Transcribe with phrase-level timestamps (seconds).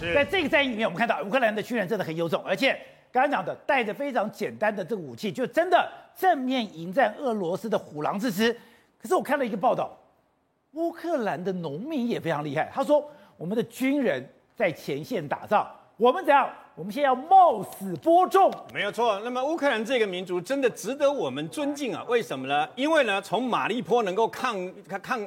[0.00, 2.72] 在这个战役里面，我们看到乌克兰的军人真的很有种，而且
[3.12, 8.50] 刚刚讲的带着非常简单的这个武器，就真的正面迎战俄罗斯的虎狼之师。
[8.98, 9.94] 可是我看了一个报道，
[10.72, 14.26] 乌克兰的农民也非常厉害，他说我们的军人
[14.56, 16.48] 在前线打仗，我们怎样？
[16.74, 19.20] 我们现在要冒死播种，没有错。
[19.22, 22.02] 那么乌克兰这个民族真的值得我们尊敬啊！
[22.08, 22.66] 为什么呢？
[22.74, 24.56] 因为呢，从马利坡能够抗
[24.88, 25.20] 抗抗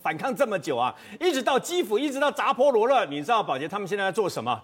[0.00, 4.58] 反抗这么久啊，一直到基辅，一直到扎波罗热，你知道宝杰他们现在在做什么？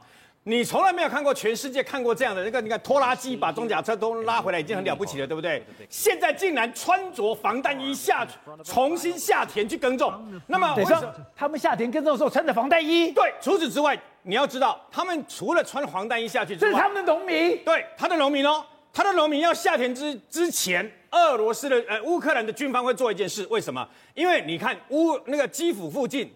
[0.44, 5.62] 你从来没有看过全世界看过这样的那个，你看拖拉机把装甲车都拉回来，已经很了不起了，对不对？
[5.90, 8.26] 现在竟然穿着防弹衣下
[8.64, 10.10] 重新下田去耕种。
[10.46, 13.12] 那么，为什么他们下田耕种的时候穿着防弹衣？
[13.12, 17.62] 对，除此之外，你要知道，他们除了穿防弹衣下去之外，这是他们的农民。
[17.62, 18.64] 对，他的农民哦，
[18.94, 23.86] 他的农民要下田之之前，俄罗斯的呃乌克兰的军方会做一件事，为什么？
[24.14, 26.32] 因为你看乌那个基辅附近。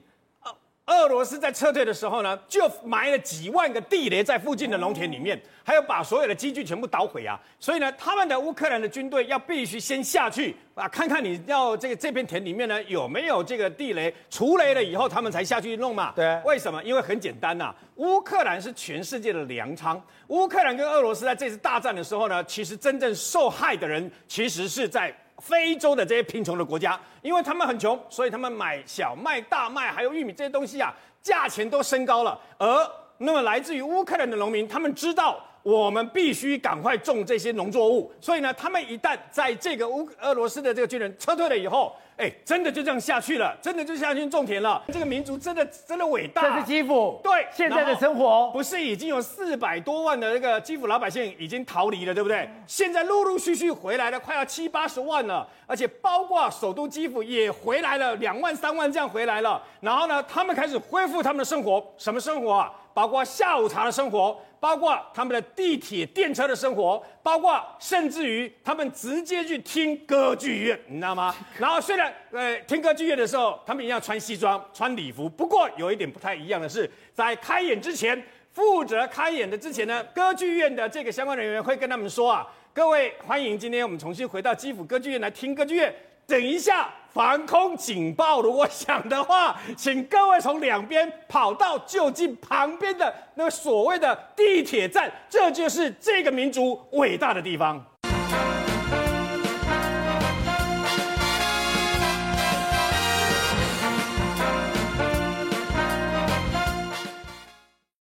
[0.86, 7.40] 俄罗斯在撤退的时候呢，就埋了几万个地雷在附近的农田里面，还有把所有的机具全部捣毁啊！
[7.58, 16.12] 所以呢，他们的乌克兰的军队要必须先下去啊，看看你要这个这片田里面呢有没有这个地雷，除雷了以后，他们才下去弄嘛。
[16.14, 16.84] 对，为什么？
[16.84, 25.16] 因为很简单呐，乌克兰是全世界的粮仓，乌克兰跟俄罗斯在这次大战的时候呢，其实真正受害的人其实是在。
[25.38, 32.38] 非洲的这些贫穷的国家，因为他们很穷，所以他们买小麦、大麦还有玉米这些东西啊，价钱都升高了。
[32.58, 41.92] 而那么来自于乌克兰的农民，他们知道我们必须赶快种这些农作物，所以呢，他们一旦在这个乌俄罗斯的这个军人撤退了以后。
[42.16, 44.80] 哎，真的就这样下去了，真的就下去种田了。
[44.92, 46.42] 这个民族真的真的伟大。
[46.42, 52.48] 这是基辅，对，现在的生活不是已经有四百多万的那个基辅老百姓已经逃离了，对不对？
[52.68, 59.60] 现在陆陆续续回来了，快要七八十万了，而且包括首都基辅也回来了，两万三万这样回来了。
[59.80, 62.72] 然后呢，他们开始恢复他们的生活，什么生活啊？
[62.94, 71.34] 包括下午茶的生活，包括他们的地铁电车的生活，包括甚至于他们直接去听歌剧院，你知道吗？
[71.58, 85.92] 然后虽然呃听歌剧院的时候，他们一样穿西装、穿礼服，不过有一点不太一样的是，在开演之前，负责开演的之前呢，歌剧院的这个相关人员会跟他们说啊，各位欢迎今天我们重新回到基辅歌剧院来听歌剧院。
[86.26, 97.84] 等一下，防空警报如果响的话，请各位从两边跑到就近旁边的那个所谓的地铁站，这就是这个民族伟大的地方。